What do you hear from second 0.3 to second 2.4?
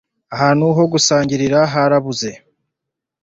Ahantu ho gusangirira harahuze